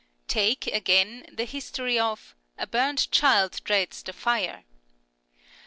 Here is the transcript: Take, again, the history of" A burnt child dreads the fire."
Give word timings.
Take, 0.27 0.65
again, 0.65 1.27
the 1.31 1.45
history 1.45 1.99
of" 1.99 2.33
A 2.57 2.65
burnt 2.65 3.11
child 3.11 3.61
dreads 3.63 4.01
the 4.01 4.13
fire." 4.13 4.63